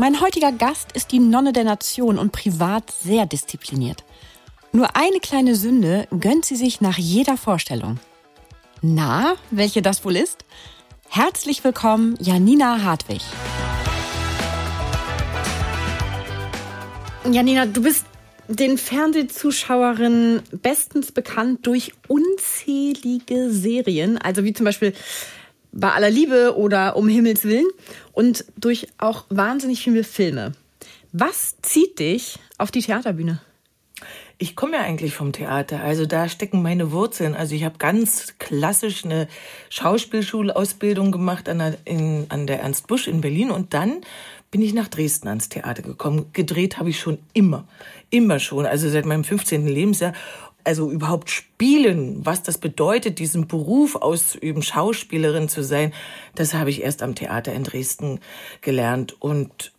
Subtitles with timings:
[0.00, 4.04] Mein heutiger Gast ist die Nonne der Nation und privat sehr diszipliniert.
[4.70, 7.98] Nur eine kleine Sünde gönnt sie sich nach jeder Vorstellung.
[8.80, 10.44] Na, welche das wohl ist?
[11.08, 13.22] Herzlich willkommen, Janina Hartwig.
[17.28, 18.06] Janina, du bist
[18.46, 24.94] den Fernsehzuschauerinnen bestens bekannt durch unzählige Serien, also wie zum Beispiel
[25.72, 27.68] bei aller Liebe oder um Himmels Willen
[28.12, 30.52] und durch auch wahnsinnig viele Filme.
[31.12, 33.40] Was zieht dich auf die Theaterbühne?
[34.40, 37.34] Ich komme ja eigentlich vom Theater, also da stecken meine Wurzeln.
[37.34, 39.26] Also ich habe ganz klassisch eine
[39.68, 44.02] Schauspielschulausbildung gemacht an der, in, an der Ernst Busch in Berlin und dann
[44.52, 46.26] bin ich nach Dresden ans Theater gekommen.
[46.32, 47.66] Gedreht habe ich schon immer,
[48.10, 49.66] immer schon, also seit meinem 15.
[49.66, 50.12] Lebensjahr
[50.68, 55.94] also überhaupt spielen, was das bedeutet, diesen Beruf auszuüben, Schauspielerin zu sein,
[56.34, 58.20] das habe ich erst am Theater in Dresden
[58.60, 59.16] gelernt.
[59.18, 59.72] Und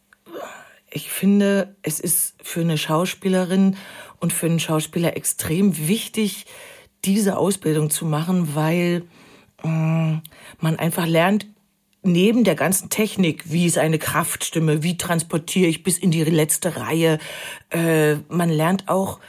[0.89, 3.77] ich finde, es ist für eine Schauspielerin
[4.19, 6.47] und für einen Schauspieler extrem wichtig,
[7.05, 9.03] diese Ausbildung zu machen, weil
[9.63, 11.45] äh, man einfach lernt,
[12.01, 16.77] neben der ganzen Technik, wie ist eine Kraftstimme, wie transportiere ich bis in die letzte
[16.77, 17.19] Reihe,
[17.69, 19.19] äh, man lernt auch,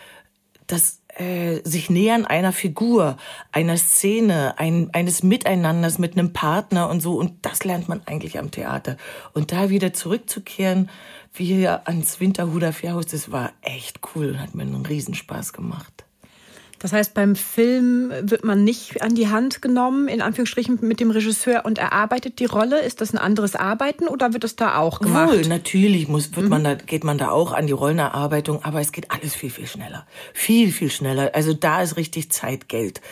[0.66, 3.18] dass äh, sich nähern einer Figur,
[3.52, 7.16] einer Szene, ein, eines Miteinanders mit einem Partner und so.
[7.16, 8.96] Und das lernt man eigentlich am Theater.
[9.34, 10.88] Und da wieder zurückzukehren,
[11.34, 16.06] wie hier ans Winterhuder Fährhaus, das war echt cool und hat mir einen Riesenspaß gemacht.
[16.80, 21.10] Das heißt, beim Film wird man nicht an die Hand genommen, in Anführungsstrichen, mit dem
[21.10, 22.80] Regisseur und erarbeitet die Rolle.
[22.80, 25.30] Ist das ein anderes Arbeiten oder wird das da auch gemacht?
[25.30, 26.50] Wohl, natürlich muss, wird mhm.
[26.50, 29.66] man da, geht man da auch an die Rollenerarbeitung, aber es geht alles viel, viel
[29.66, 30.06] schneller.
[30.32, 31.30] Viel, viel schneller.
[31.34, 33.02] Also da ist richtig Zeit, Geld.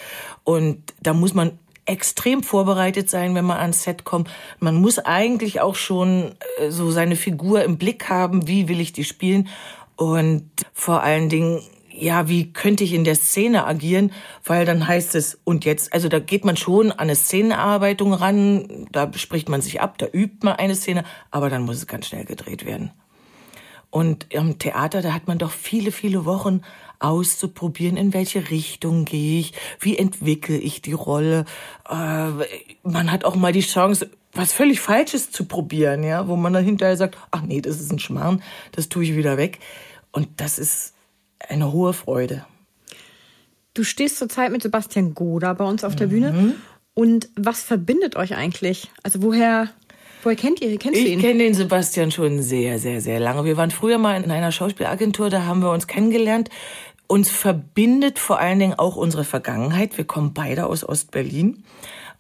[0.45, 4.31] Und da muss man extrem vorbereitet sein, wenn man ans Set kommt.
[4.61, 8.95] Man muss eigentlich auch schon äh, so seine Figur im Blick haben, wie will ich
[8.95, 9.49] die spielen.
[9.97, 11.61] Und vor allen Dingen
[11.99, 14.13] ja, wie könnte ich in der Szene agieren?
[14.45, 18.87] Weil dann heißt es, und jetzt, also da geht man schon an eine Szenenarbeitung ran,
[18.93, 22.07] da spricht man sich ab, da übt man eine Szene, aber dann muss es ganz
[22.07, 22.93] schnell gedreht werden.
[23.91, 26.61] Und am Theater, da hat man doch viele, viele Wochen
[26.99, 31.47] auszuprobieren, in welche Richtung gehe ich, wie entwickle ich die Rolle.
[31.89, 32.31] Äh,
[32.83, 36.65] man hat auch mal die Chance, was völlig Falsches zu probieren, ja, wo man dann
[36.65, 38.43] hinterher sagt, ach nee, das ist ein Schmarrn,
[38.73, 39.59] das tue ich wieder weg.
[40.13, 40.95] Und das ist
[41.47, 42.45] eine hohe Freude.
[43.75, 46.11] Du stehst zurzeit mit Sebastian Goda bei uns auf der mhm.
[46.11, 46.55] Bühne.
[46.95, 48.91] Und was verbindet euch eigentlich?
[49.05, 49.69] Also woher,
[50.25, 51.19] woher kennt ihr, kennst ich du ihn?
[51.21, 53.45] Ich kenne den Sebastian schon sehr, sehr, sehr lange.
[53.45, 56.51] Wir waren früher mal in einer Schauspielagentur, da haben wir uns kennengelernt.
[57.07, 59.97] Uns verbindet vor allen Dingen auch unsere Vergangenheit.
[59.97, 61.63] Wir kommen beide aus Ostberlin.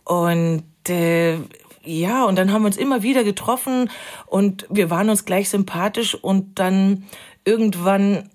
[0.05, 1.39] Und äh,
[1.84, 3.91] ja, und dann haben wir uns immer wieder getroffen
[4.27, 7.05] und wir waren uns gleich sympathisch und dann
[7.45, 8.28] irgendwann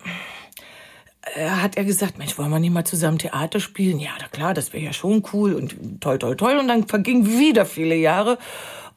[1.36, 4.00] hat er gesagt, Mensch, wollen wir nicht mal zusammen Theater spielen?
[4.00, 6.58] Ja, na klar, das wäre ja schon cool und toll, toll, toll.
[6.58, 8.38] Und dann vergingen wieder viele Jahre.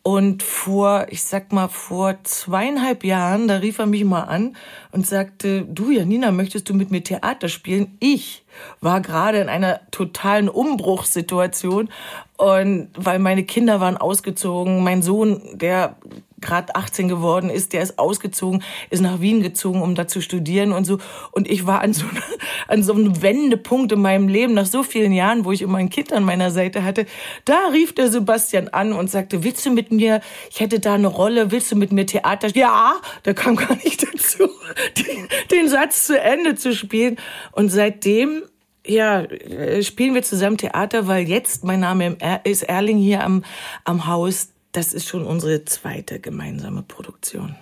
[0.02, 4.56] Und vor, ich sag mal, vor zweieinhalb Jahren, da rief er mich mal an
[4.92, 7.96] und sagte, du Janina, möchtest du mit mir Theater spielen?
[7.98, 8.44] Ich
[8.80, 11.88] war gerade in einer totalen Umbruchssituation
[12.36, 15.96] und weil meine Kinder waren ausgezogen, mein Sohn, der
[16.46, 20.72] gerade 18 geworden ist, der ist ausgezogen, ist nach Wien gezogen, um da zu studieren
[20.72, 20.98] und so.
[21.32, 22.04] Und ich war an so,
[22.68, 25.90] an so einem Wendepunkt in meinem Leben, nach so vielen Jahren, wo ich immer ein
[25.90, 27.06] Kind an meiner Seite hatte.
[27.44, 30.20] Da rief der Sebastian an und sagte, willst du mit mir,
[30.50, 32.48] ich hätte da eine Rolle, willst du mit mir Theater?
[32.54, 34.48] Ja, da kam gar nicht dazu,
[34.96, 37.16] den, den Satz zu Ende zu spielen.
[37.52, 38.42] Und seitdem
[38.86, 43.44] ja, äh, spielen wir zusammen Theater, weil jetzt mein Name ist Erling hier am,
[43.84, 47.56] am Haus das ist schon unsere zweite gemeinsame Produktion.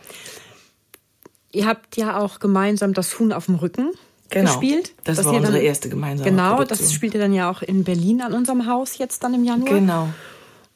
[1.53, 3.93] Ihr habt ja auch gemeinsam das Huhn auf dem Rücken
[4.31, 4.95] genau, gespielt.
[5.05, 6.79] Das war unsere dann, erste gemeinsame genau, Produktion.
[6.79, 9.45] Genau, das spielt ihr dann ja auch in Berlin an unserem Haus jetzt dann im
[9.45, 9.73] Januar.
[9.73, 10.09] Genau.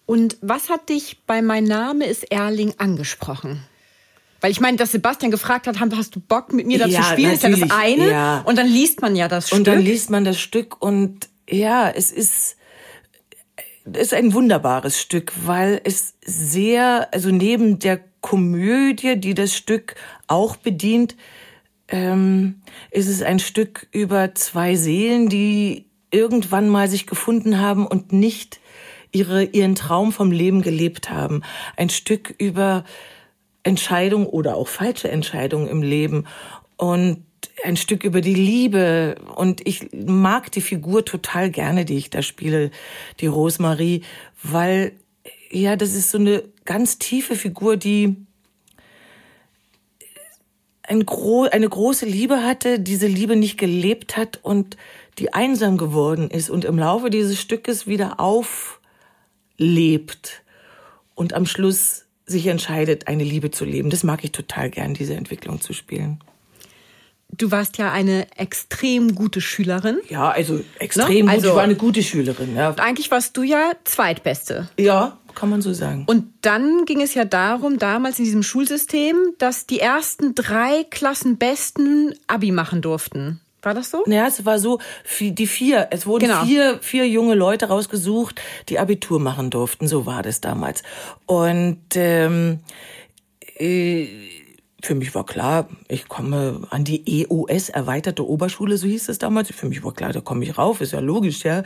[0.06, 3.64] Und was hat dich bei Mein Name ist Erling angesprochen?
[4.40, 7.08] Weil ich meine, dass Sebastian gefragt hat, hast du Bock mit mir da ja, zu
[7.08, 8.08] spielen, ist ja das eine.
[8.08, 8.40] Ja.
[8.42, 9.58] Und dann liest man ja das Stück.
[9.58, 12.57] Und dann liest man das Stück und ja, es ist
[13.96, 19.94] ist ein wunderbares Stück, weil es sehr, also neben der Komödie, die das Stück
[20.26, 21.16] auch bedient,
[21.88, 28.12] ähm, ist es ein Stück über zwei Seelen, die irgendwann mal sich gefunden haben und
[28.12, 28.60] nicht
[29.12, 31.42] ihre, ihren Traum vom Leben gelebt haben.
[31.76, 32.84] Ein Stück über
[33.62, 36.26] Entscheidungen oder auch falsche Entscheidungen im Leben
[36.76, 37.24] und
[37.64, 39.16] ein Stück über die Liebe.
[39.34, 42.70] Und ich mag die Figur total gerne, die ich da spiele,
[43.20, 44.02] die Rosemarie,
[44.42, 44.92] weil,
[45.50, 48.16] ja, das ist so eine ganz tiefe Figur, die
[50.82, 54.78] ein gro eine große Liebe hatte, diese Liebe nicht gelebt hat und
[55.18, 58.78] die einsam geworden ist und im Laufe dieses Stückes wieder auflebt
[61.14, 63.90] und am Schluss sich entscheidet, eine Liebe zu leben.
[63.90, 66.20] Das mag ich total gern, diese Entwicklung zu spielen.
[67.30, 69.98] Du warst ja eine extrem gute Schülerin.
[70.08, 71.20] Ja, also extrem ne?
[71.22, 71.30] gut.
[71.30, 72.56] Also, ich war eine gute Schülerin.
[72.56, 72.74] Ja.
[72.78, 74.68] Eigentlich warst du ja Zweitbeste.
[74.78, 76.04] Ja, kann man so sagen.
[76.06, 82.14] Und dann ging es ja darum, damals in diesem Schulsystem, dass die ersten drei Klassenbesten
[82.26, 83.40] Abi machen durften.
[83.62, 84.04] War das so?
[84.06, 84.78] Ja, es war so,
[85.20, 86.44] die vier, es wurden genau.
[86.44, 89.88] vier, vier junge Leute rausgesucht, die Abitur machen durften.
[89.88, 90.82] So war das damals.
[91.26, 92.60] Und ähm,
[93.58, 94.06] äh,
[94.82, 99.50] für mich war klar, ich komme an die EOS, erweiterte Oberschule, so hieß es damals.
[99.50, 101.62] Für mich war klar, da komme ich rauf, ist ja logisch, ja.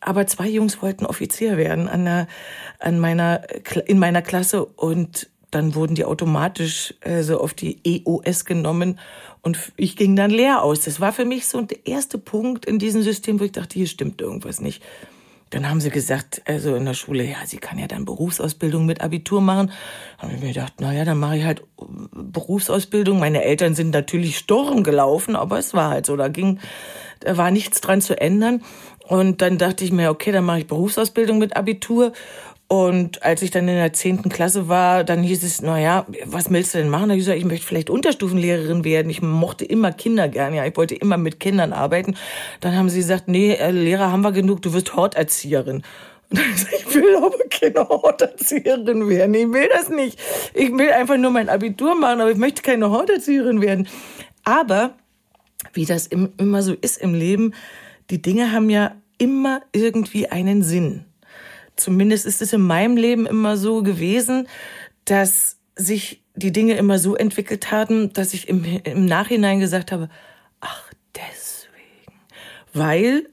[0.00, 2.28] Aber zwei Jungs wollten Offizier werden an, der,
[2.78, 3.42] an meiner,
[3.86, 8.98] in meiner Klasse und dann wurden die automatisch äh, so auf die EOS genommen
[9.42, 10.80] und ich ging dann leer aus.
[10.80, 13.86] Das war für mich so der erste Punkt in diesem System, wo ich dachte, hier
[13.86, 14.82] stimmt irgendwas nicht.
[15.50, 19.00] Dann haben sie gesagt, also in der Schule, ja, sie kann ja dann Berufsausbildung mit
[19.00, 19.70] Abitur machen.
[20.18, 21.62] Dann habe ich mir gedacht, na ja, dann mache ich halt
[22.12, 23.18] Berufsausbildung.
[23.18, 26.60] Meine Eltern sind natürlich Sturm gelaufen, aber es war halt so, da ging,
[27.20, 28.62] da war nichts dran zu ändern.
[29.08, 32.12] Und dann dachte ich mir, okay, dann mache ich Berufsausbildung mit Abitur.
[32.70, 36.50] Und als ich dann in der zehnten Klasse war, dann hieß es, na ja, was
[36.50, 37.08] willst du denn machen?
[37.08, 39.08] Da ich gesagt, ich möchte vielleicht Unterstufenlehrerin werden.
[39.08, 42.14] Ich mochte immer Kinder gern, ja, ich wollte immer mit Kindern arbeiten.
[42.60, 45.76] Dann haben sie gesagt, nee, äh, Lehrer haben wir genug, du wirst Horterzieherin.
[46.30, 49.34] Und dann gesagt, ich will aber keine Horterzieherin werden.
[49.34, 50.20] Ich will das nicht.
[50.52, 53.88] Ich will einfach nur mein Abitur machen, aber ich möchte keine Horterzieherin werden.
[54.44, 54.94] Aber,
[55.72, 57.54] wie das immer so ist im Leben,
[58.10, 61.06] die Dinge haben ja immer irgendwie einen Sinn
[61.78, 64.48] zumindest ist es in meinem Leben immer so gewesen,
[65.04, 70.08] dass sich die Dinge immer so entwickelt haben, dass ich im, im Nachhinein gesagt habe,
[70.60, 72.20] ach, deswegen.
[72.72, 73.28] Weil,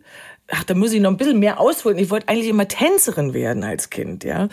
[0.50, 1.98] ach, da muss ich noch ein bisschen mehr ausholen.
[1.98, 4.50] Ich wollte eigentlich immer Tänzerin werden als Kind, ja.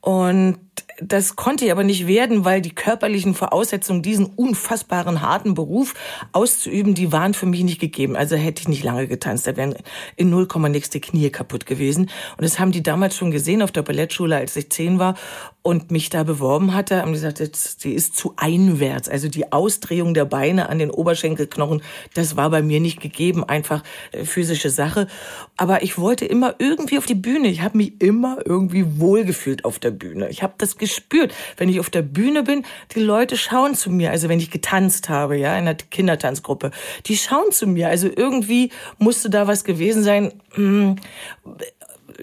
[0.00, 0.58] Und
[1.00, 5.94] das konnte ich aber nicht werden, weil die körperlichen Voraussetzungen, diesen unfassbaren harten Beruf
[6.32, 8.16] auszuüben, die waren für mich nicht gegeben.
[8.16, 9.46] Also hätte ich nicht lange getanzt.
[9.46, 9.74] Da wären
[10.16, 12.10] in null Komma nix die Knie kaputt gewesen.
[12.36, 15.14] Und das haben die damals schon gesehen auf der Ballettschule, als ich zehn war
[15.62, 17.02] und mich da beworben hatte.
[17.02, 19.08] Haben gesagt, sie ist zu einwärts.
[19.08, 21.82] Also die Ausdrehung der Beine an den Oberschenkelknochen,
[22.14, 23.44] das war bei mir nicht gegeben.
[23.44, 23.82] Einfach
[24.12, 25.08] äh, physische Sache.
[25.56, 27.48] Aber ich wollte immer irgendwie auf die Bühne.
[27.48, 30.28] Ich habe mich immer irgendwie wohlgefühlt auf der Bühne.
[30.28, 31.34] Ich habe das gespürt.
[31.56, 32.64] Wenn ich auf der Bühne bin,
[32.94, 34.10] die Leute schauen zu mir.
[34.10, 36.70] Also wenn ich getanzt habe, ja, in einer Kindertanzgruppe,
[37.06, 37.88] die schauen zu mir.
[37.88, 40.96] Also irgendwie musste da was gewesen sein, hm,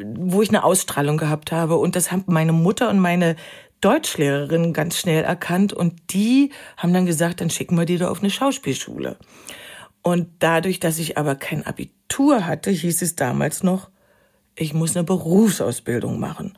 [0.04, 1.78] wo ich eine Ausstrahlung gehabt habe.
[1.78, 3.36] Und das haben meine Mutter und meine
[3.82, 5.74] Deutschlehrerin ganz schnell erkannt.
[5.74, 9.18] Und die haben dann gesagt, dann schicken wir die da auf eine Schauspielschule.
[10.02, 13.90] Und dadurch, dass ich aber kein Abitur hatte, hieß es damals noch,
[14.56, 16.58] ich muss eine Berufsausbildung machen.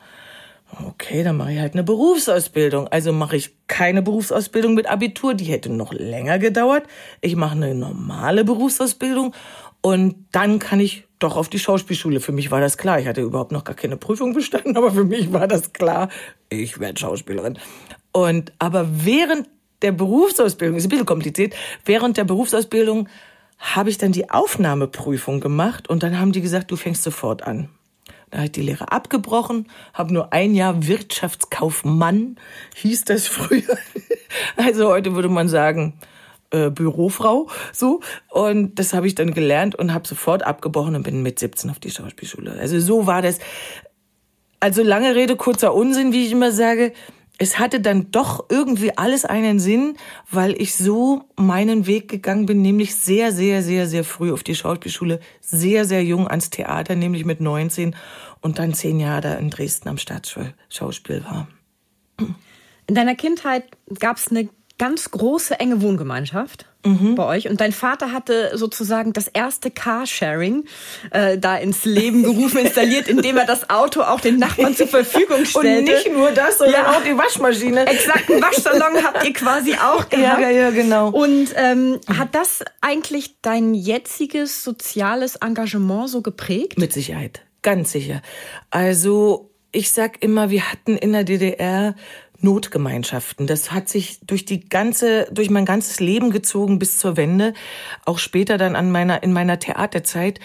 [0.84, 2.88] Okay, dann mache ich halt eine Berufsausbildung.
[2.88, 6.86] Also mache ich keine Berufsausbildung mit Abitur, die hätte noch länger gedauert.
[7.22, 9.34] Ich mache eine normale Berufsausbildung
[9.80, 12.20] und dann kann ich doch auf die Schauspielschule.
[12.20, 13.00] Für mich war das klar.
[13.00, 16.08] Ich hatte überhaupt noch gar keine Prüfung bestanden, aber für mich war das klar,
[16.48, 17.58] ich werde Schauspielerin.
[18.12, 19.48] Und aber während
[19.82, 23.08] der Berufsausbildung, ist ein bisschen kompliziert, während der Berufsausbildung
[23.58, 27.68] habe ich dann die Aufnahmeprüfung gemacht und dann haben die gesagt, du fängst sofort an.
[28.30, 32.36] Da hat die Lehre abgebrochen, habe nur ein Jahr Wirtschaftskaufmann,
[32.76, 33.62] hieß das früher.
[34.56, 35.94] Also heute würde man sagen,
[36.50, 38.00] äh, Bürofrau, so.
[38.28, 41.78] Und das habe ich dann gelernt und habe sofort abgebrochen und bin mit 17 auf
[41.78, 42.52] die Schauspielschule.
[42.58, 43.38] Also so war das.
[44.60, 46.92] Also lange Rede, kurzer Unsinn, wie ich immer sage
[47.38, 49.96] es hatte dann doch irgendwie alles einen Sinn,
[50.28, 54.56] weil ich so meinen Weg gegangen bin, nämlich sehr, sehr, sehr, sehr früh auf die
[54.56, 57.94] Schauspielschule, sehr, sehr jung ans Theater, nämlich mit 19
[58.40, 61.48] und dann zehn Jahre da in Dresden am Staatsschauspiel war.
[62.88, 63.64] In deiner Kindheit
[64.00, 64.48] gab es eine
[64.78, 67.16] ganz große, enge Wohngemeinschaft mhm.
[67.16, 67.48] bei euch.
[67.48, 70.64] Und dein Vater hatte sozusagen das erste Carsharing
[71.10, 75.44] äh, da ins Leben gerufen, installiert, indem er das Auto auch den Nachbarn zur Verfügung
[75.44, 75.78] stellte.
[75.78, 76.92] Und nicht nur das, sondern ja.
[76.92, 77.86] auch die Waschmaschine.
[77.86, 80.40] Exakt, einen Waschsalon habt ihr quasi auch gehabt.
[80.40, 81.10] Ja, ja, genau.
[81.10, 86.78] Und ähm, hat das eigentlich dein jetziges soziales Engagement so geprägt?
[86.78, 88.22] Mit Sicherheit, ganz sicher.
[88.70, 91.94] Also ich sag immer, wir hatten in der DDR
[92.40, 93.46] Notgemeinschaften.
[93.46, 97.54] Das hat sich durch die ganze, durch mein ganzes Leben gezogen bis zur Wende.
[98.04, 100.40] Auch später dann an meiner, in meiner Theaterzeit.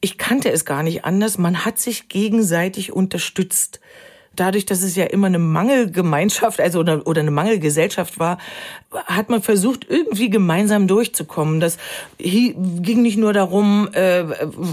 [0.00, 1.38] Ich kannte es gar nicht anders.
[1.38, 3.80] Man hat sich gegenseitig unterstützt
[4.36, 8.38] dadurch, dass es ja immer eine Mangelgemeinschaft, also oder, oder eine Mangelgesellschaft war,
[9.06, 11.58] hat man versucht, irgendwie gemeinsam durchzukommen.
[11.60, 11.78] Das
[12.18, 14.24] ging nicht nur darum, äh,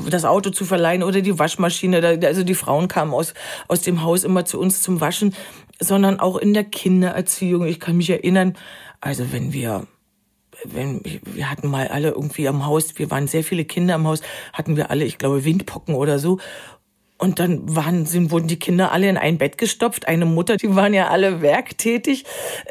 [0.09, 2.19] das Auto zu verleihen oder die Waschmaschine.
[2.23, 3.33] Also die Frauen kamen aus,
[3.67, 5.33] aus dem Haus immer zu uns zum Waschen,
[5.83, 7.65] sondern auch in der Kindererziehung.
[7.65, 8.55] Ich kann mich erinnern,
[9.01, 9.87] also wenn wir
[10.65, 14.21] wenn wir hatten mal alle irgendwie am Haus, wir waren sehr viele Kinder am Haus,
[14.53, 16.39] hatten wir alle, ich glaube, Windpocken oder so.
[17.17, 20.07] Und dann waren, sind, wurden die Kinder alle in ein Bett gestopft.
[20.07, 22.25] Eine Mutter, die waren ja alle werktätig,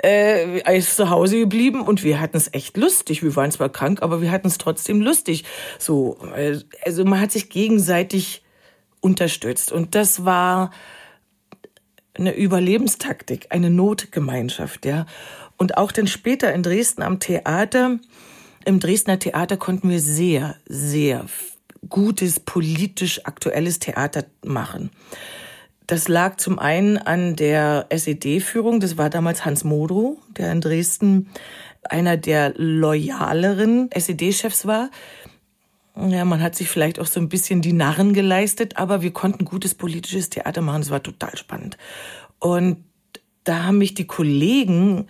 [0.05, 3.23] äh, ist zu Hause geblieben und wir hatten es echt lustig.
[3.23, 5.45] Wir waren zwar krank, aber wir hatten es trotzdem lustig.
[5.79, 8.43] So, äh, also man hat sich gegenseitig
[9.01, 10.71] unterstützt und das war
[12.15, 15.07] eine Überlebenstaktik, eine Notgemeinschaft, ja.
[15.57, 17.99] Und auch dann später in Dresden am Theater,
[18.65, 21.27] im Dresdner Theater konnten wir sehr, sehr
[21.89, 24.91] gutes, politisch aktuelles Theater machen.
[25.87, 31.29] Das lag zum einen an der SED-Führung, das war damals Hans Modrow, der in Dresden
[31.83, 34.91] einer der loyaleren SED-Chefs war.
[35.95, 39.45] Ja, man hat sich vielleicht auch so ein bisschen die Narren geleistet, aber wir konnten
[39.45, 40.81] gutes politisches Theater machen.
[40.81, 41.77] Das war total spannend.
[42.39, 42.79] Und
[43.45, 45.07] da haben mich die Kollegen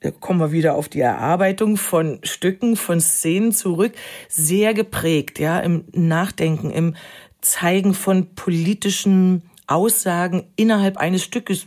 [0.00, 3.92] da kommen wir wieder auf die Erarbeitung von Stücken, von Szenen zurück,
[4.28, 6.94] sehr geprägt, ja, im Nachdenken, im
[7.40, 11.66] Zeigen von politischen Aussagen innerhalb eines Stückes.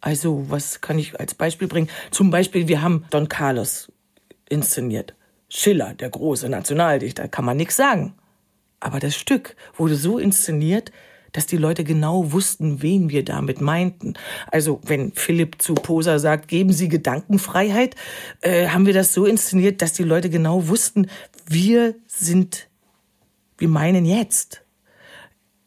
[0.00, 1.88] Also, was kann ich als Beispiel bringen?
[2.10, 3.90] Zum Beispiel, wir haben Don Carlos
[4.48, 5.14] inszeniert.
[5.48, 8.14] Schiller, der große Nationaldichter, kann man nichts sagen.
[8.80, 10.92] Aber das Stück wurde so inszeniert,
[11.32, 14.14] dass die Leute genau wussten, wen wir damit meinten.
[14.50, 17.96] Also wenn Philipp zu Posa sagt, geben Sie Gedankenfreiheit,
[18.40, 21.08] äh, haben wir das so inszeniert, dass die Leute genau wussten,
[21.46, 22.68] wir sind,
[23.58, 24.62] wir meinen jetzt.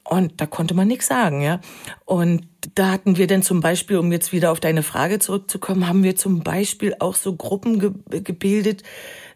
[0.03, 1.61] Und da konnte man nichts sagen, ja.
[2.05, 6.03] Und da hatten wir dann zum Beispiel, um jetzt wieder auf deine Frage zurückzukommen, haben
[6.03, 8.83] wir zum Beispiel auch so Gruppen ge gebildet,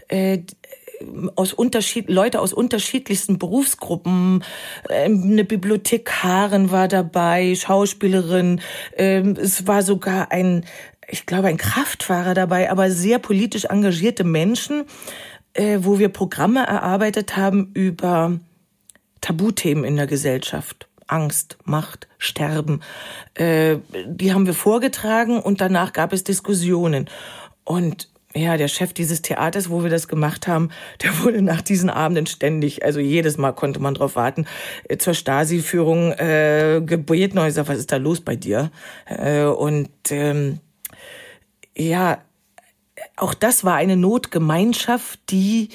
[0.08, 0.40] äh,
[1.36, 4.44] aus Unterschied, Leute aus unterschiedlichsten Berufsgruppen.
[4.90, 8.62] Ähm, eine Bibliothekarin war dabei, Schauspielerin.
[8.96, 10.66] Ähm, es war sogar ein,
[11.08, 14.86] ich glaube, ein Kraftfahrer dabei, aber sehr politisch engagierte Menschen,
[15.54, 18.40] äh, wo wir Programme erarbeitet haben über
[19.22, 20.88] Tabuthemen in der Gesellschaft.
[21.08, 22.82] Angst, Macht, Sterben.
[23.36, 27.10] Äh, die haben wir vorgetragen und danach gab es Diskussionen.
[27.64, 30.70] Und ja, der Chef dieses Theaters, wo wir das gemacht haben,
[31.02, 34.46] der wurde nach diesen Abenden ständig, also jedes Mal konnte man drauf warten,
[34.90, 37.40] äh, zur Stasi-Führung äh, gebeten.
[37.40, 38.72] Und ich sag, was ist da los bei dir?
[39.06, 40.60] Äh, und ähm,
[41.78, 42.20] ja,
[43.18, 45.70] auch das war eine Notgemeinschaft, die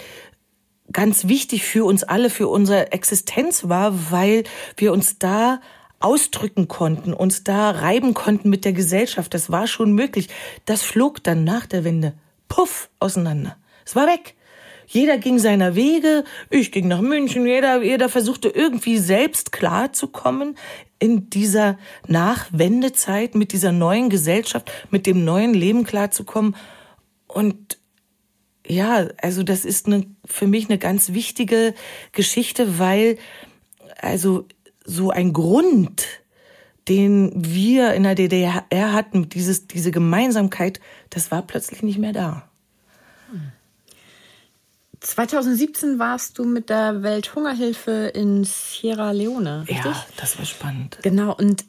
[0.92, 4.44] ganz wichtig für uns alle, für unsere Existenz war, weil
[4.76, 5.60] wir uns da
[6.00, 9.32] ausdrücken konnten, uns da reiben konnten mit der Gesellschaft.
[9.34, 10.28] Das war schon möglich.
[10.64, 12.14] Das flog dann nach der Wende
[12.50, 13.56] puff, auseinander.
[13.86, 14.34] Es war weg.
[14.86, 20.56] Jeder ging seiner Wege, ich ging nach München, jeder, jeder versuchte irgendwie selbst klarzukommen
[20.98, 21.78] in dieser
[22.08, 26.56] Nachwendezeit mit dieser neuen Gesellschaft, mit dem neuen Leben klarzukommen.
[27.28, 27.78] Und
[28.66, 31.72] ja, also das ist eine, für mich eine ganz wichtige
[32.10, 33.16] Geschichte, weil
[34.00, 34.46] also
[34.84, 36.19] so ein Grund,
[36.90, 42.50] den wir in der DDR hatten, dieses, diese Gemeinsamkeit, das war plötzlich nicht mehr da.
[44.98, 49.84] 2017 warst du mit der Welthungerhilfe in Sierra Leone, richtig?
[49.84, 50.98] Ja, das war spannend.
[51.02, 51.34] Genau.
[51.34, 51.64] Und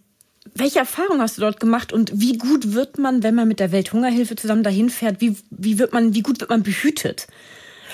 [0.55, 3.71] welche Erfahrungen hast du dort gemacht und wie gut wird man, wenn man mit der
[3.71, 7.27] Welthungerhilfe zusammen dahin fährt, wie, wie wird man, wie gut wird man behütet?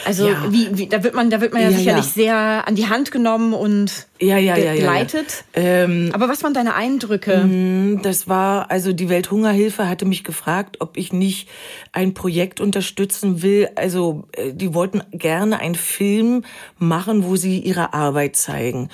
[0.05, 0.51] Also ja.
[0.51, 2.11] wie, wie, da wird man, da wird man ja, ja sicherlich ja.
[2.11, 5.43] sehr an die Hand genommen und ja, ja, geleitet.
[5.53, 7.37] Ähm, Aber was waren deine Eindrücke?
[7.37, 11.49] Mhm, das war, also die Welthungerhilfe hatte mich gefragt, ob ich nicht
[11.91, 13.69] ein Projekt unterstützen will.
[13.75, 16.43] Also äh, die wollten gerne einen Film
[16.79, 18.89] machen, wo sie ihre Arbeit zeigen.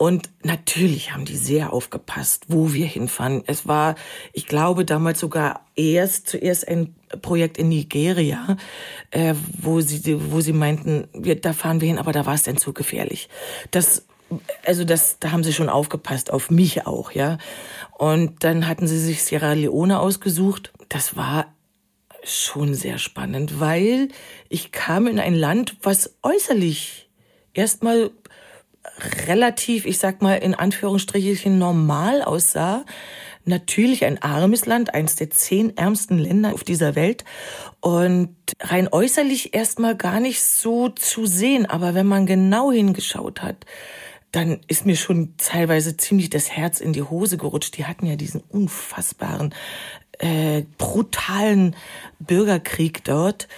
[0.00, 3.42] Und natürlich haben die sehr aufgepasst, wo wir hinfahren.
[3.46, 3.96] Es war,
[4.32, 8.56] ich glaube, damals sogar erst zuerst ein Projekt in Nigeria,
[9.10, 12.44] äh, wo sie, wo sie meinten, wir, da fahren wir hin, aber da war es
[12.44, 13.28] dann zu gefährlich.
[13.72, 14.06] Das,
[14.64, 17.36] also das, da haben sie schon aufgepasst, auf mich auch, ja.
[17.98, 20.72] Und dann hatten sie sich Sierra Leone ausgesucht.
[20.88, 21.52] Das war
[22.24, 24.08] schon sehr spannend, weil
[24.48, 27.10] ich kam in ein Land, was äußerlich
[27.52, 28.12] erstmal
[29.26, 32.84] relativ, ich sag mal in Anführungsstrichen normal aussah.
[33.44, 37.24] Natürlich ein armes Land, eines der zehn ärmsten Länder auf dieser Welt
[37.80, 41.66] und rein äußerlich erstmal gar nicht so zu sehen.
[41.66, 43.64] Aber wenn man genau hingeschaut hat,
[44.32, 47.76] dann ist mir schon teilweise ziemlich das Herz in die Hose gerutscht.
[47.78, 49.54] Die hatten ja diesen unfassbaren,
[50.18, 51.74] äh, brutalen
[52.18, 53.48] Bürgerkrieg dort,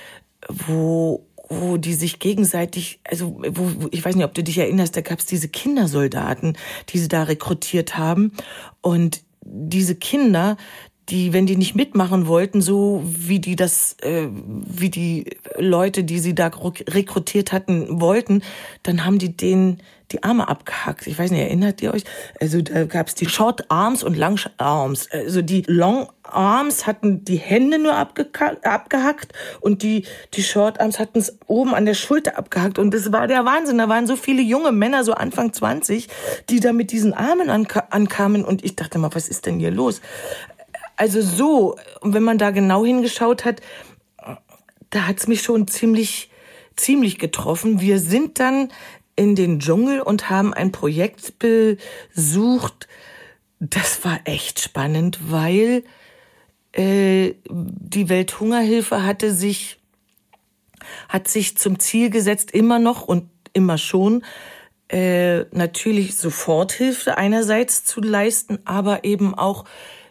[0.48, 1.26] wo
[1.60, 5.18] wo die sich gegenseitig, also wo ich weiß nicht, ob du dich erinnerst, da gab
[5.18, 6.56] es diese Kindersoldaten,
[6.88, 8.32] die sie da rekrutiert haben.
[8.80, 10.56] Und diese Kinder,
[11.08, 15.26] die, wenn die nicht mitmachen wollten, so wie die das, äh, wie die
[15.58, 18.42] Leute, die sie da rekrutiert hatten, wollten,
[18.82, 19.82] dann haben die denen
[20.12, 21.06] die Arme abgehackt.
[21.06, 22.04] Ich weiß nicht, erinnert ihr euch?
[22.40, 25.08] Also da gab es die Short Arms und Long Arms.
[25.10, 31.18] Also die Long Arms hatten die Hände nur abgehackt und die, die Short Arms hatten
[31.18, 32.78] es oben an der Schulter abgehackt.
[32.78, 33.78] Und das war der Wahnsinn.
[33.78, 36.08] Da waren so viele junge Männer, so Anfang 20,
[36.48, 38.44] die da mit diesen Armen ankamen.
[38.44, 40.00] Und ich dachte mal, was ist denn hier los?
[41.02, 43.60] Also so, und wenn man da genau hingeschaut hat,
[44.90, 46.30] da hat's mich schon ziemlich,
[46.76, 47.80] ziemlich getroffen.
[47.80, 48.68] Wir sind dann
[49.16, 52.86] in den Dschungel und haben ein Projekt besucht.
[53.58, 55.82] Das war echt spannend, weil
[56.70, 59.80] äh, die Welthungerhilfe hatte sich
[61.08, 64.24] hat sich zum Ziel gesetzt, immer noch und immer schon
[64.88, 69.64] äh, natürlich Soforthilfe einerseits zu leisten, aber eben auch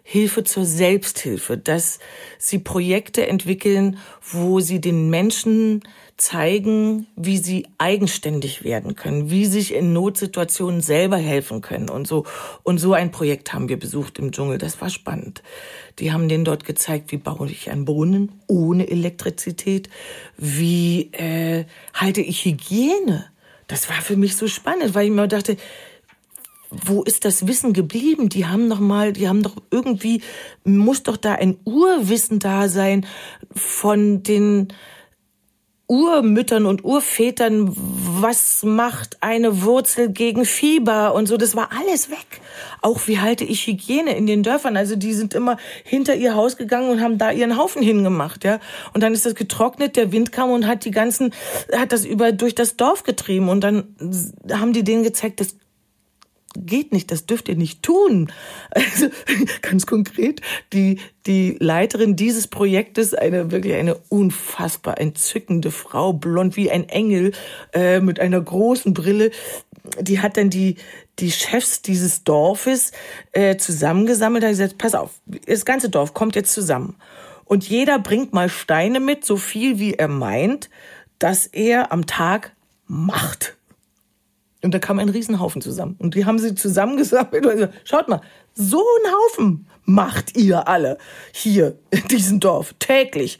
[0.03, 1.99] Hilfe zur Selbsthilfe, dass
[2.37, 5.81] sie Projekte entwickeln, wo sie den Menschen
[6.17, 12.25] zeigen, wie sie eigenständig werden können, wie sich in Notsituationen selber helfen können und so.
[12.63, 14.57] Und so ein Projekt haben wir besucht im Dschungel.
[14.57, 15.41] Das war spannend.
[15.99, 19.89] Die haben denen dort gezeigt, wie baue ich einen Brunnen ohne Elektrizität,
[20.37, 23.25] wie äh, halte ich Hygiene.
[23.67, 25.57] Das war für mich so spannend, weil ich mir dachte,
[26.71, 28.29] wo ist das Wissen geblieben?
[28.29, 30.21] Die haben noch mal, die haben doch irgendwie,
[30.63, 33.05] muss doch da ein Urwissen da sein
[33.53, 34.69] von den
[35.91, 42.39] Urmüttern und Urvätern, was macht eine Wurzel gegen Fieber und so, das war alles weg.
[42.81, 44.77] Auch wie halte ich Hygiene in den Dörfern?
[44.77, 48.61] Also die sind immer hinter ihr Haus gegangen und haben da ihren Haufen hingemacht, ja.
[48.93, 51.33] Und dann ist das getrocknet, der Wind kam und hat die ganzen,
[51.73, 53.93] hat das über durch das Dorf getrieben und dann
[54.49, 55.57] haben die denen gezeigt, das
[56.55, 58.31] geht nicht, das dürft ihr nicht tun.
[58.71, 59.07] Also
[59.61, 60.41] ganz konkret,
[60.73, 67.31] die, die Leiterin dieses Projektes, eine wirklich eine unfassbar entzückende Frau, blond wie ein Engel,
[67.73, 69.31] äh, mit einer großen Brille,
[69.99, 70.75] die hat dann die,
[71.19, 72.91] die Chefs dieses Dorfes
[73.31, 75.11] äh, zusammengesammelt, hat gesagt, pass auf,
[75.45, 76.95] das ganze Dorf kommt jetzt zusammen.
[77.45, 80.69] Und jeder bringt mal Steine mit, so viel wie er meint,
[81.19, 82.55] dass er am Tag
[82.87, 83.57] macht.
[84.63, 85.95] Und da kam ein Riesenhaufen zusammen.
[85.97, 88.21] Und die haben sie zusammengesammelt und gesagt, schaut mal,
[88.53, 90.97] so einen Haufen macht ihr alle
[91.31, 93.39] hier in diesem Dorf täglich.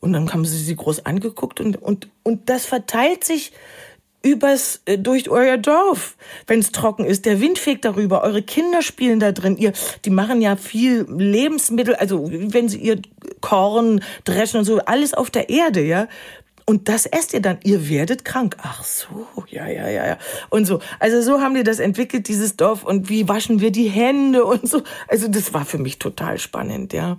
[0.00, 3.52] Und dann haben sie sie groß angeguckt und, und, und das verteilt sich
[4.22, 7.24] übers, äh, durch euer Dorf, wenn es trocken ist.
[7.24, 9.56] Der Wind fegt darüber, eure Kinder spielen da drin.
[9.56, 9.72] Ihr,
[10.04, 13.00] die machen ja viel Lebensmittel, also wenn sie ihr
[13.40, 16.08] Korn dreschen und so, alles auf der Erde, ja.
[16.68, 17.56] Und das esst ihr dann.
[17.64, 18.58] Ihr werdet krank.
[18.60, 20.18] Ach so, ja, ja, ja, ja.
[20.50, 20.80] Und so.
[21.00, 22.84] Also so haben die das entwickelt, dieses Dorf.
[22.84, 24.82] Und wie waschen wir die Hände und so.
[25.08, 27.16] Also das war für mich total spannend, ja.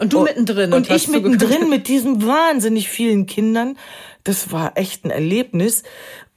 [0.00, 0.72] Und du mittendrin.
[0.72, 3.78] Und, und ich mittendrin mit diesen wahnsinnig vielen Kindern.
[4.24, 5.84] Das war echt ein Erlebnis.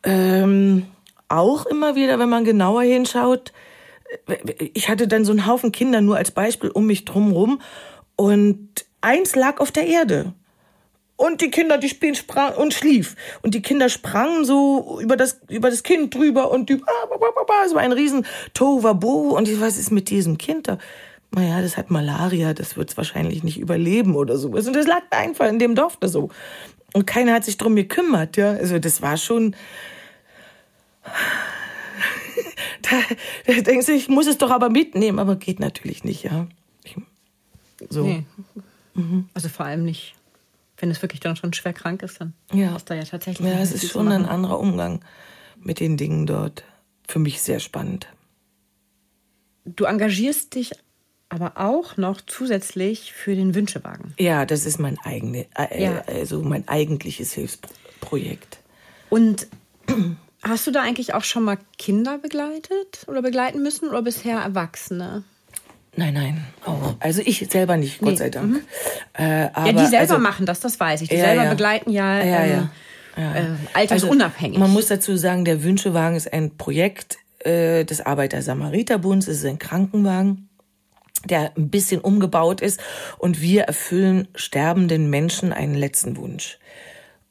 [0.04, 0.86] Ähm,
[1.30, 3.54] auch immer wieder, wenn man genauer hinschaut.
[4.76, 7.60] Ich hatte dann so einen Haufen Kinder nur als Beispiel um mich drumrum.
[8.16, 10.36] Und eins lag auf der Erde.
[11.22, 13.16] Und die Kinder, die spielen sprang und schlief.
[13.44, 16.82] Und die Kinder sprangen so über das, über das Kind drüber und die,
[17.64, 19.38] es war ein riesen Tohuwabohu.
[19.38, 20.80] Und ich, was ist mit diesem Kind da?
[21.30, 24.48] Naja, das hat Malaria, das wird es wahrscheinlich nicht überleben oder so.
[24.50, 26.30] Und das lag einfach in dem Dorf da so.
[26.94, 28.54] Und keiner hat sich drum gekümmert, ja.
[28.54, 29.56] Also das war schon,
[32.82, 32.98] da,
[33.46, 36.48] da denkst du, ich muss es doch aber mitnehmen, aber geht natürlich nicht, ja.
[36.84, 36.96] Ich,
[37.92, 38.06] so.
[38.06, 38.24] Nee.
[38.96, 39.30] Mhm.
[39.36, 40.16] Also vor allem nicht
[40.82, 42.76] wenn es wirklich dann schon schwer krank ist, dann ja.
[42.76, 43.48] ist da ja tatsächlich.
[43.48, 45.06] Ja, es ist schon ein anderer Umgang
[45.58, 46.64] mit den Dingen dort.
[47.08, 48.08] Für mich sehr spannend.
[49.66, 50.72] du engagierst dich
[51.30, 54.14] aber auch noch zusätzlich für den Wünschewagen.
[54.20, 56.04] Ja, das ist mein eigene, äh, ja.
[56.06, 58.60] also mein eigentliches Hilfsprojekt.
[59.10, 59.48] Und
[60.44, 65.24] hast du da eigentlich auch schon mal Kinder begleitet oder begleiten müssen oder bisher Erwachsene?
[65.96, 66.96] Nein, nein, auch.
[67.00, 68.16] Also ich selber nicht, Gott nee.
[68.16, 68.52] sei Dank.
[68.52, 68.62] Mhm.
[69.14, 71.10] Äh, aber, ja, die selber also, machen das, das weiß ich.
[71.10, 71.50] Die ja, selber ja.
[71.50, 72.70] begleiten ja, ja, ja.
[73.18, 74.56] Ähm, äh, altersunabhängig.
[74.56, 79.28] Also, man muss dazu sagen, der Wünschewagen ist ein Projekt äh, des Arbeiter-Samariter-Bunds.
[79.28, 80.48] Es ist ein Krankenwagen
[81.26, 82.80] der ein bisschen umgebaut ist
[83.18, 86.58] und wir erfüllen sterbenden Menschen einen letzten Wunsch.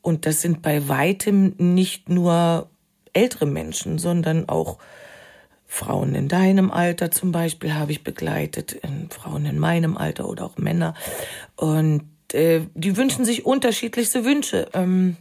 [0.02, 2.70] Und das sind bei weitem nicht nur
[3.12, 4.78] ältere Menschen, sondern auch
[5.72, 10.58] Frauen in deinem Alter zum Beispiel habe ich begleitet, Frauen in meinem Alter oder auch
[10.58, 10.94] Männer.
[11.54, 12.02] Und
[12.32, 14.68] äh, die wünschen sich unterschiedlichste Wünsche.
[14.74, 15.16] Ähm,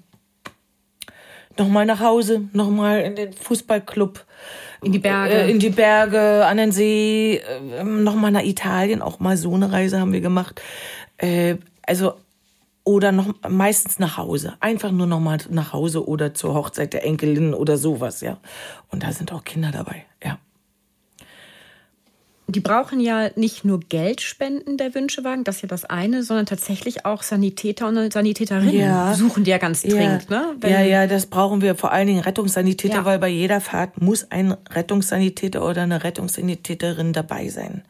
[1.56, 4.26] nochmal nach Hause, nochmal in den Fußballclub.
[4.82, 5.34] In die Berge.
[5.36, 9.72] Äh, in die Berge, an den See, äh, nochmal nach Italien, auch mal so eine
[9.72, 10.62] Reise haben wir gemacht.
[11.18, 12.14] Äh, also,
[12.84, 14.56] oder noch meistens nach Hause.
[14.62, 18.40] Einfach nur nochmal nach Hause oder zur Hochzeit der Enkelin oder sowas, ja.
[18.90, 20.06] Und da sind auch Kinder dabei,
[22.56, 27.06] die brauchen ja nicht nur Geldspenden der Wünschewagen, das ist ja das eine, sondern tatsächlich
[27.06, 29.14] auch Sanitäter und Sanitäterinnen ja.
[29.14, 30.28] suchen die ja ganz dringend.
[30.30, 30.40] Ja.
[30.40, 30.56] Ne?
[30.60, 33.06] Wenn ja, ja, das brauchen wir vor allen Dingen Rettungssanitäter, ja.
[33.06, 37.84] weil bei jeder Fahrt muss ein Rettungssanitäter oder eine Rettungssanitäterin dabei sein.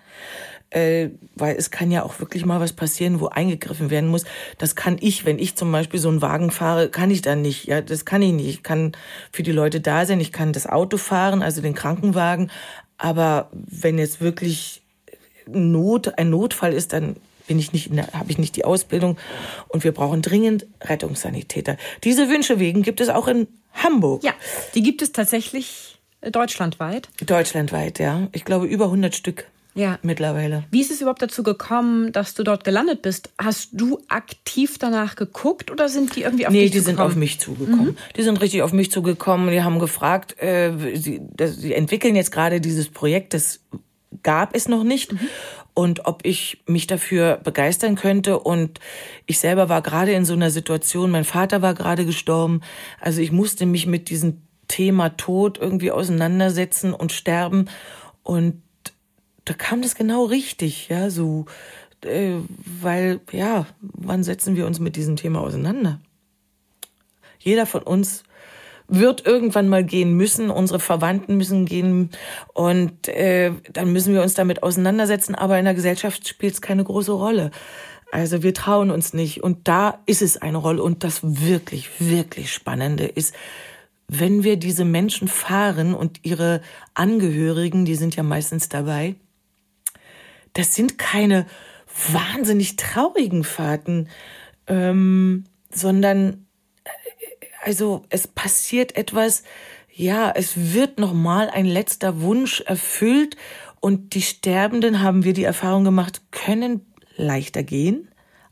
[0.72, 4.26] Äh, weil es kann ja auch wirklich mal was passieren, wo eingegriffen werden muss.
[4.60, 7.66] Das kann ich, wenn ich zum Beispiel so einen Wagen fahre, kann ich dann nicht.
[7.66, 8.50] Ja, das kann ich nicht.
[8.50, 8.92] Ich kann
[9.32, 10.20] für die Leute da sein.
[10.20, 12.52] Ich kann das Auto fahren, also den Krankenwagen.
[13.00, 14.84] Aber wenn jetzt wirklich
[15.48, 17.16] Not, ein Notfall ist, dann
[17.48, 19.18] bin ich nicht, habe ich nicht die Ausbildung
[19.70, 21.78] und wir brauchen dringend Rettungssanitäter.
[22.04, 24.24] Diese Wünsche wegen gibt es auch in Hamburg.
[24.24, 24.34] Ja,
[24.76, 27.10] die gibt es tatsächlich deutschlandweit.
[27.26, 28.28] Deutschlandweit, ja.
[28.34, 29.48] Ich glaube über 100 Stück.
[29.80, 29.98] Ja.
[30.02, 30.66] Mittlerweile.
[30.72, 33.30] Wie ist es überhaupt dazu gekommen, dass du dort gelandet bist?
[33.38, 36.86] Hast du aktiv danach geguckt oder sind die irgendwie auf nee, dich zugekommen?
[36.86, 37.86] Nee, die sind auf mich zugekommen.
[37.92, 37.98] Mhm.
[38.18, 39.52] Die sind richtig auf mich zugekommen.
[39.52, 43.62] Die haben gefragt, äh, sie, das, sie entwickeln jetzt gerade dieses Projekt, das
[44.22, 45.14] gab es noch nicht.
[45.14, 45.20] Mhm.
[45.74, 48.38] Und ob ich mich dafür begeistern könnte.
[48.40, 48.82] Und
[49.28, 52.60] ich selber war gerade in so einer Situation, mein Vater war gerade gestorben.
[53.00, 57.70] Also ich musste mich mit diesem Thema Tod irgendwie auseinandersetzen und sterben.
[58.24, 58.62] Und
[59.46, 61.46] da kam das genau richtig, ja, so,
[62.06, 62.36] äh,
[62.82, 66.00] weil, ja, wann setzen wir uns mit diesem Thema auseinander?
[67.40, 68.24] Jeder von uns
[68.90, 72.10] wird irgendwann mal gehen müssen, unsere Verwandten müssen gehen
[72.54, 76.84] und äh, dann müssen wir uns damit auseinandersetzen, aber in der Gesellschaft spielt es keine
[76.84, 77.52] große Rolle.
[78.12, 82.52] Also wir trauen uns nicht und da ist es eine Rolle und das wirklich, wirklich
[82.52, 83.36] Spannende ist,
[84.08, 86.62] wenn wir diese Menschen fahren und ihre
[86.96, 89.16] Angehörigen, die sind ja meistens dabei,
[90.60, 91.46] das sind keine
[92.12, 94.10] wahnsinnig traurigen Fahrten,
[94.68, 96.48] ähm, sondern
[96.84, 96.90] äh,
[97.64, 99.44] also es passiert etwas,
[99.94, 103.38] ja, es wird nochmal ein letzter Wunsch erfüllt
[103.80, 108.10] und die Sterbenden, haben wir die Erfahrung gemacht, können leichter gehen,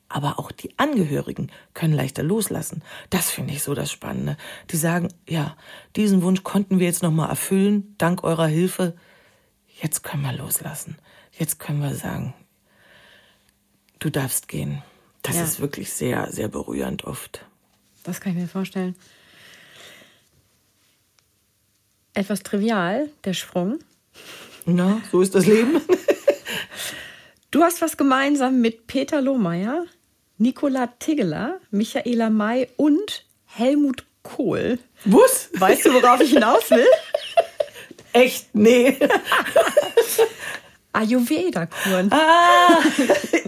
[0.07, 2.83] aber auch die Angehörigen können leichter loslassen.
[3.09, 4.37] Das finde ich so das Spannende.
[4.71, 5.57] Die sagen, ja,
[5.97, 8.95] diesen Wunsch konnten wir jetzt nochmal erfüllen, dank eurer Hilfe.
[9.81, 10.97] Jetzt können wir loslassen
[11.37, 12.33] jetzt können wir sagen,
[13.99, 14.81] du darfst gehen.
[15.21, 15.43] Das ja.
[15.43, 17.45] ist wirklich sehr, sehr berührend oft.
[18.03, 18.95] Das kann ich mir vorstellen.
[22.13, 23.79] Etwas trivial, der Sprung.
[24.65, 25.81] Na, so ist das Leben.
[27.51, 29.85] du hast was gemeinsam mit Peter Lohmeier,
[30.37, 34.79] Nicola Tiggeler, Michaela May und Helmut Kohl.
[35.05, 35.49] Was?
[35.53, 36.87] Weißt du, worauf ich hinaus will?
[38.13, 38.53] Echt?
[38.53, 38.97] Nee.
[40.97, 42.11] Ayurveda-Kuren.
[42.11, 42.79] Ah,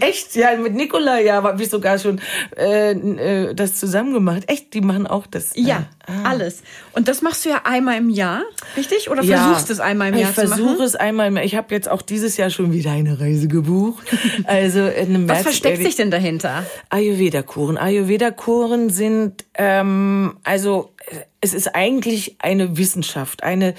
[0.00, 0.36] echt?
[0.36, 2.20] Ja, mit Nikola, ja, habe ich sogar schon
[2.56, 4.44] äh, äh, das zusammen gemacht.
[4.46, 5.56] Echt, die machen auch das.
[5.56, 6.30] Äh, ja, ah.
[6.30, 6.62] alles.
[6.92, 8.42] Und das machst du ja einmal im Jahr,
[8.76, 9.10] richtig?
[9.10, 10.52] Oder ja, versuchst es einmal im Jahr zu machen?
[10.52, 11.44] Ich versuche es einmal im Jahr.
[11.44, 14.06] Ich habe jetzt auch dieses Jahr schon wieder eine Reise gebucht.
[14.44, 16.64] Also in Was versteckt sich denn dahinter?
[16.88, 17.76] Ayurveda-Kuren.
[17.76, 20.92] Ayurveda-Kuren sind, ähm, also
[21.40, 23.74] es ist eigentlich eine Wissenschaft, eine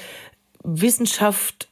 [0.64, 1.70] Wissenschaft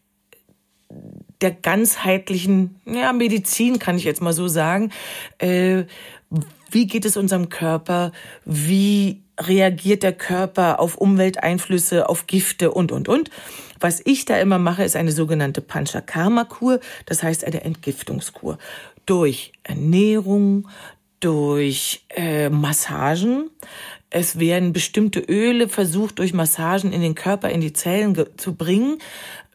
[1.41, 4.91] der ganzheitlichen ja, Medizin, kann ich jetzt mal so sagen.
[5.37, 5.83] Äh,
[6.71, 8.11] wie geht es unserem Körper?
[8.45, 13.29] Wie reagiert der Körper auf Umwelteinflüsse, auf Gifte und, und, und.
[13.79, 18.57] Was ich da immer mache, ist eine sogenannte Panchakarma-Kur, das heißt eine Entgiftungskur.
[19.05, 20.67] Durch Ernährung,
[21.19, 23.49] durch äh, Massagen.
[24.09, 28.97] Es werden bestimmte Öle versucht, durch Massagen in den Körper, in die Zellen zu bringen.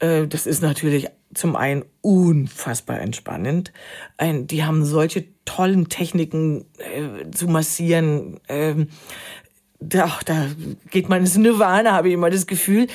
[0.01, 3.73] Äh, das ist natürlich zum einen unfassbar entspannend.
[4.17, 8.41] Ein, die haben solche tollen Techniken äh, zu massieren.
[8.49, 8.89] Ähm,
[9.81, 10.47] da, da
[10.91, 12.87] geht man ins Nirvana, habe ich immer das Gefühl.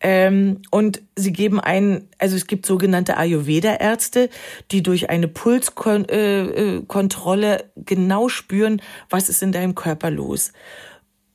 [0.00, 4.28] Ähm, und sie geben einen, also es gibt sogenannte Ayurveda-Ärzte,
[4.70, 10.52] die durch eine Pulskontrolle äh, genau spüren, was ist in deinem Körper los.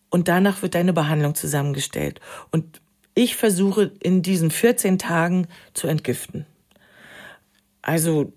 [0.10, 2.20] Und danach wird deine Behandlung zusammengestellt.
[2.52, 2.82] Und
[3.20, 6.46] ich versuche in diesen 14 Tagen zu entgiften.
[7.82, 8.32] Also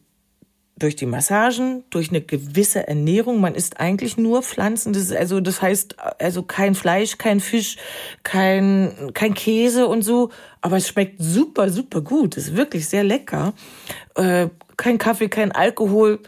[0.77, 3.41] durch die Massagen, durch eine gewisse Ernährung.
[3.41, 4.93] Man isst eigentlich nur Pflanzen.
[4.93, 7.77] Das ist also, das heißt, also kein Fleisch, kein Fisch,
[8.25, 10.31] kein, kein Käse und so.
[10.61, 12.37] Aber es schmeckt super, super gut.
[12.37, 13.53] Es ist wirklich sehr lecker.
[14.17, 16.19] Äh, kein Kaffee, kein Alkohol.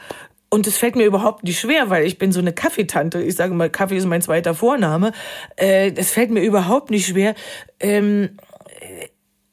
[0.55, 3.21] Und es fällt mir überhaupt nicht schwer, weil ich bin so eine Kaffeetante.
[3.21, 5.11] Ich sage mal, Kaffee ist mein zweiter Vorname.
[5.57, 7.35] Äh, das fällt mir überhaupt nicht schwer.
[7.81, 8.37] Ähm,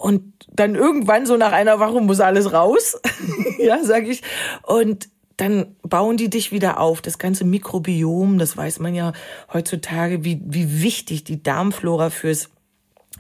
[0.02, 3.00] und dann irgendwann so nach einer Woche muss alles raus,
[3.60, 4.24] ja, sag ich.
[4.64, 7.04] Und dann bauen die dich wieder auf.
[7.04, 9.14] Das ganze Mikrobiom, das weiß man ja
[9.54, 12.50] heutzutage, wie, wie wichtig die Darmflora fürs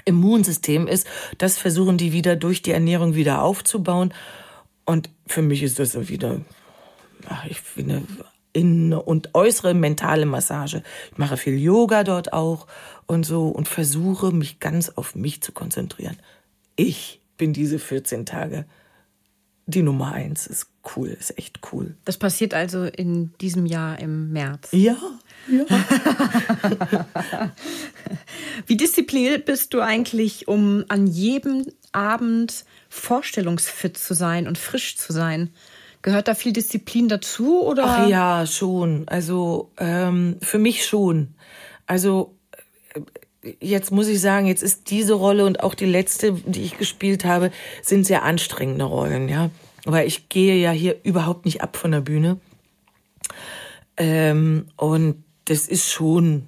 [0.05, 1.05] Immunsystem ist.
[1.37, 4.11] Das versuchen die wieder durch die Ernährung wieder aufzubauen.
[4.83, 6.41] Und für mich ist das wieder,
[7.29, 8.01] ach, ich finde,
[8.53, 10.81] innere und äußere mentale Massage.
[11.11, 12.65] Ich mache viel Yoga dort auch
[13.05, 16.17] und so und versuche mich ganz auf mich zu konzentrieren.
[16.81, 18.65] Ich bin diese 14 Tage
[19.67, 20.47] die Nummer eins.
[20.47, 21.95] Ist cool, ist echt cool.
[22.05, 24.69] Das passiert also in diesem Jahr im März.
[24.71, 24.97] Ja,
[25.47, 25.65] ja.
[28.65, 35.13] Wie diszipliniert bist du eigentlich, um an jedem Abend vorstellungsfit zu sein und frisch zu
[35.13, 35.51] sein?
[36.01, 37.83] Gehört da viel Disziplin dazu oder?
[37.85, 39.03] Ach ja, schon.
[39.07, 41.35] Also ähm, für mich schon.
[41.85, 42.35] Also
[43.59, 47.25] jetzt muss ich sagen, jetzt ist diese Rolle und auch die letzte, die ich gespielt
[47.25, 47.51] habe,
[47.81, 49.49] sind sehr anstrengende Rollen, ja.
[49.85, 52.39] Weil ich gehe ja hier überhaupt nicht ab von der Bühne.
[53.97, 56.47] Ähm, und das ist schon,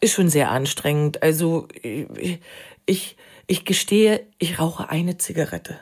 [0.00, 1.22] ist schon sehr anstrengend.
[1.22, 2.38] Also ich,
[2.84, 5.78] ich, ich gestehe, ich rauche eine Zigarette.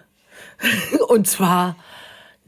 [1.09, 1.77] und zwar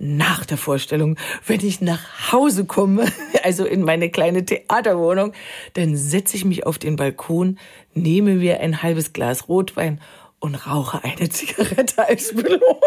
[0.00, 3.04] nach der Vorstellung, wenn ich nach Hause komme,
[3.44, 5.32] also in meine kleine Theaterwohnung,
[5.74, 7.58] dann setze ich mich auf den Balkon,
[7.94, 10.00] nehme mir ein halbes Glas Rotwein
[10.40, 12.80] und rauche eine Zigarette als Belohnung.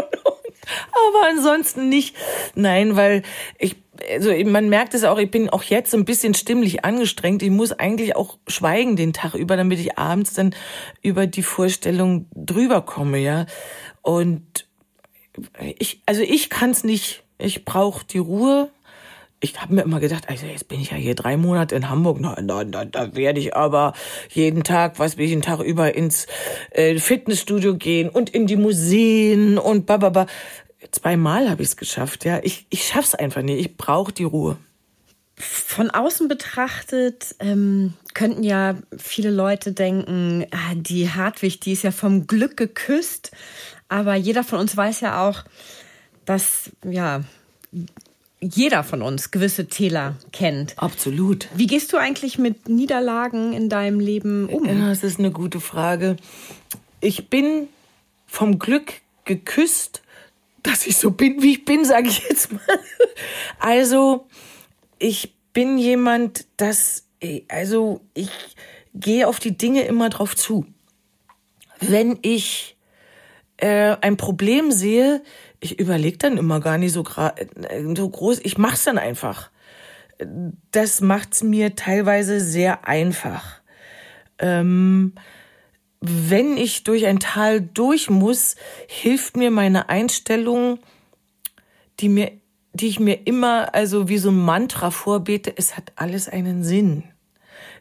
[0.92, 2.16] Aber ansonsten nicht.
[2.56, 3.22] Nein, weil
[3.60, 3.76] ich,
[4.10, 7.44] also man merkt es auch, ich bin auch jetzt ein bisschen stimmlich angestrengt.
[7.44, 10.56] Ich muss eigentlich auch schweigen den Tag über, damit ich abends dann
[11.02, 13.46] über die Vorstellung drüber komme, ja.
[14.02, 14.68] Und
[15.80, 17.24] ich, also ich kann es nicht.
[17.38, 18.70] Ich brauche die Ruhe.
[19.40, 22.18] Ich habe mir immer gedacht, also jetzt bin ich ja hier drei Monate in Hamburg,
[22.22, 23.92] na, na, na, da werde ich aber
[24.30, 26.28] jeden Tag, was will ich den Tag über ins
[26.72, 30.28] äh, Fitnessstudio gehen und in die Museen und bababa.
[30.92, 32.40] Zweimal habe ich es geschafft, ja.
[32.42, 33.60] Ich, ich schaff's einfach nicht.
[33.60, 34.58] Ich brauche die Ruhe.
[35.36, 41.92] Von außen betrachtet ähm, könnten ja viele Leute denken, ah, die Hartwig, die ist ja
[41.92, 43.32] vom Glück geküsst.
[43.94, 45.44] Aber jeder von uns weiß ja auch,
[46.26, 47.24] dass ja
[48.40, 50.74] jeder von uns gewisse Täler kennt.
[50.80, 51.48] Absolut.
[51.54, 54.66] Wie gehst du eigentlich mit Niederlagen in deinem Leben um?
[54.66, 56.18] Ja, das ist eine gute Frage.
[57.02, 57.68] Ich bin
[58.26, 58.94] vom Glück
[59.26, 60.02] geküsst,
[60.64, 62.62] dass ich so bin, wie ich bin, sage ich jetzt mal.
[63.60, 64.26] Also,
[64.98, 67.06] ich bin jemand, das,
[67.48, 68.32] also ich
[68.96, 70.66] gehe auf die Dinge immer drauf zu.
[71.80, 72.74] Wenn ich
[73.64, 75.24] äh, ein Problem sehe,
[75.62, 79.52] ich überlege dann immer gar nicht so, äh, so groß, ich mach's dann einfach.
[80.72, 83.62] Das macht's mir teilweise sehr einfach.
[84.38, 85.14] Ähm,
[86.02, 90.80] wenn ich durch ein Tal durch muss, hilft mir meine Einstellung,
[92.02, 92.34] die mir,
[92.74, 97.06] die ich mir immer, also wie so ein Mantra vorbete, es hat alles einen Sinn.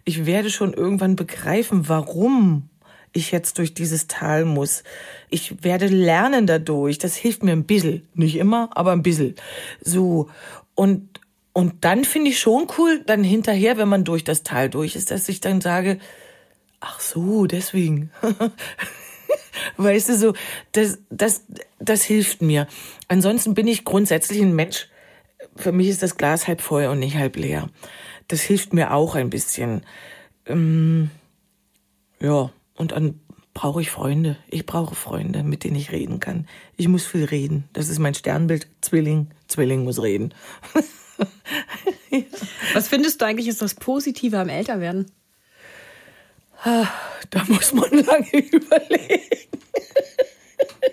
[0.04, 2.68] Ich werde schon irgendwann begreifen, warum
[3.12, 4.82] ich jetzt durch dieses Tal muss.
[5.28, 6.98] Ich werde lernen dadurch.
[6.98, 8.06] Das hilft mir ein bisschen.
[8.14, 9.34] Nicht immer, aber ein bisschen.
[9.80, 10.30] So.
[10.74, 11.20] Und,
[11.52, 15.10] und dann finde ich schon cool, dann hinterher, wenn man durch das Tal durch ist,
[15.10, 15.98] dass ich dann sage,
[16.80, 18.10] ach so, deswegen.
[19.76, 20.34] weißt du, so,
[20.72, 21.44] das, das,
[21.78, 22.66] das hilft mir.
[23.08, 24.88] Ansonsten bin ich grundsätzlich ein Mensch.
[25.56, 27.68] Für mich ist das Glas halb voll und nicht halb leer.
[28.28, 29.82] Das hilft mir auch ein bisschen.
[30.46, 31.10] Ähm,
[32.20, 32.50] ja.
[32.76, 33.20] Und dann
[33.54, 34.36] brauche ich Freunde.
[34.48, 36.46] Ich brauche Freunde, mit denen ich reden kann.
[36.76, 37.64] Ich muss viel reden.
[37.72, 38.66] Das ist mein Sternbild.
[38.80, 39.28] Zwilling.
[39.48, 40.34] Zwilling muss reden.
[42.74, 45.06] Was findest du eigentlich ist das Positive am Älterwerden?
[46.64, 46.86] Ah,
[47.30, 49.48] da muss man lange überlegen.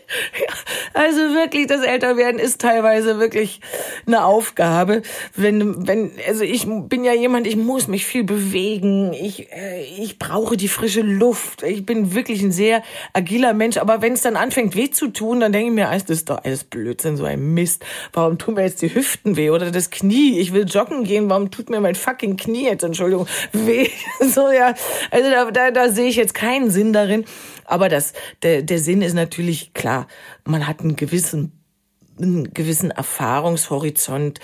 [0.93, 3.61] Also wirklich, das Älterwerden ist teilweise wirklich
[4.05, 5.01] eine Aufgabe.
[5.35, 9.13] Wenn, wenn, also ich bin ja jemand, ich muss mich viel bewegen.
[9.13, 11.63] Ich, äh, ich brauche die frische Luft.
[11.63, 13.77] Ich bin wirklich ein sehr agiler Mensch.
[13.77, 16.43] Aber wenn es dann anfängt weh zu tun, dann denke ich mir, das ist doch
[16.43, 17.85] alles Blödsinn, so ein Mist.
[18.13, 20.39] Warum tun mir jetzt die Hüften weh oder das Knie?
[20.39, 21.29] Ich will joggen gehen.
[21.29, 23.89] Warum tut mir mein fucking Knie jetzt, Entschuldigung, weh?
[24.21, 24.73] So, ja.
[25.11, 27.25] Also da, da, da sehe ich jetzt keinen Sinn darin.
[27.65, 29.98] Aber das, der, der Sinn ist natürlich klar.
[30.45, 31.63] Man hat einen gewissen,
[32.19, 34.39] einen gewissen Erfahrungshorizont,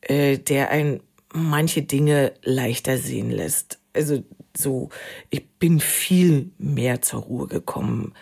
[0.00, 1.00] äh, der ein
[1.32, 3.80] manche Dinge leichter sehen lässt.
[3.92, 4.22] Also
[4.56, 4.90] so,
[5.30, 8.14] ich bin viel mehr zur Ruhe gekommen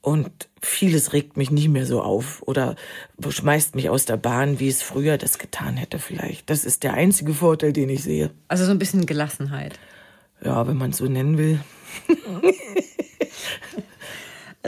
[0.00, 2.76] und vieles regt mich nicht mehr so auf oder
[3.26, 6.50] schmeißt mich aus der Bahn, wie es früher das getan hätte vielleicht.
[6.50, 8.30] Das ist der einzige Vorteil, den ich sehe.
[8.48, 9.78] Also so ein bisschen Gelassenheit.
[10.42, 11.60] Ja, wenn man es so nennen will.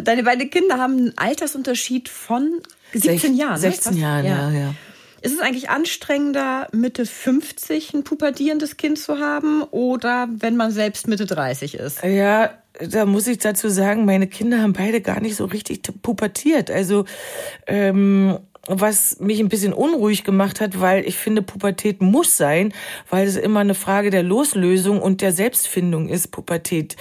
[0.02, 2.61] Deine beiden Kinder haben einen Altersunterschied von
[2.92, 3.59] 17 Sech, Jahren.
[3.59, 4.00] 16 ne?
[4.00, 4.50] Jahren, ja.
[4.50, 4.74] ja, ja.
[5.22, 11.09] Ist es eigentlich anstrengender, Mitte 50 ein pubertierendes Kind zu haben oder wenn man selbst
[11.09, 12.04] Mitte 30 ist?
[12.04, 16.70] Ja, da muss ich dazu sagen, meine Kinder haben beide gar nicht so richtig pubertiert.
[16.70, 17.06] Also
[17.66, 22.72] ähm, was mich ein bisschen unruhig gemacht hat, weil ich finde, Pubertät muss sein,
[23.11, 26.96] weil es immer eine Frage der Loslösung und der Selbstfindung ist, Pubertät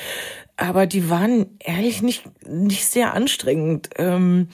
[0.58, 3.90] aber die waren ehrlich nicht, nicht sehr anstrengend.
[3.98, 4.48] Ähm,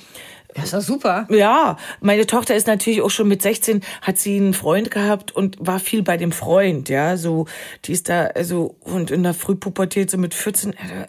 [0.53, 1.27] das ist doch super.
[1.29, 5.57] Ja, meine Tochter ist natürlich auch schon mit 16, hat sie einen Freund gehabt und
[5.59, 7.45] war viel bei dem Freund, ja, so,
[7.85, 11.07] die ist da, also, und in der Frühpubertät, so mit 14, äh,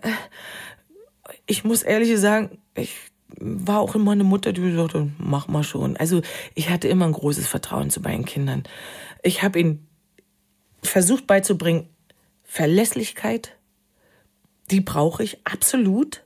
[1.46, 2.94] ich muss ehrlich sagen, ich
[3.40, 5.96] war auch immer eine Mutter, die sagte, mach mal schon.
[5.96, 6.22] Also,
[6.54, 8.62] ich hatte immer ein großes Vertrauen zu meinen Kindern.
[9.22, 9.88] Ich habe ihnen
[10.82, 11.88] versucht beizubringen,
[12.44, 13.56] Verlässlichkeit,
[14.70, 16.24] die brauche ich absolut.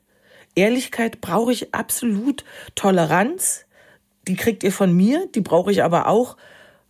[0.54, 2.44] Ehrlichkeit brauche ich absolut.
[2.74, 3.66] Toleranz,
[4.26, 6.36] die kriegt ihr von mir, die brauche ich aber auch.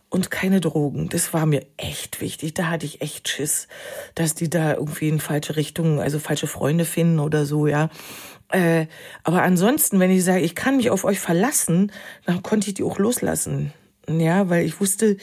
[0.09, 1.09] Und keine Drogen.
[1.09, 2.53] Das war mir echt wichtig.
[2.53, 3.67] Da hatte ich echt Schiss,
[4.15, 7.89] dass die da irgendwie in falsche Richtungen, also falsche Freunde finden oder so, ja.
[8.49, 8.87] Äh,
[9.25, 11.91] aber ansonsten, wenn ich sage, ich kann mich auf euch verlassen,
[12.25, 13.73] dann konnte ich die auch loslassen.
[14.07, 15.17] Ja, weil ich wusste,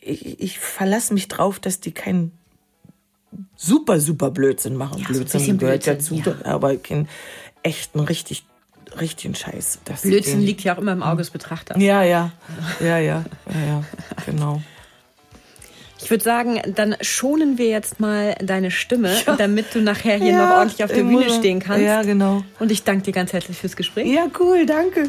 [0.00, 2.38] ich, ich verlasse mich drauf, dass die keinen
[3.56, 4.98] super, super Blödsinn machen.
[5.00, 6.46] Ja, Blödsinn so gehört Blödsinn, dazu, ja.
[6.46, 7.08] aber kein
[7.62, 8.44] echten, richtig,
[9.00, 9.80] richtigen Scheiß.
[9.84, 11.80] Das Blödsinn den, liegt ja auch immer im Auge des Betrachters.
[11.80, 12.32] Ja, ja,
[12.80, 13.24] ja, ja, ja,
[13.66, 13.84] ja
[14.26, 14.62] genau.
[16.02, 19.36] Ich würde sagen, dann schonen wir jetzt mal deine Stimme, ja.
[19.36, 21.84] damit du nachher hier noch ordentlich auf der Bühne stehen kannst.
[21.84, 22.42] Ja, genau.
[22.58, 24.08] Und ich danke dir ganz herzlich fürs Gespräch.
[24.08, 25.08] Ja, cool, danke.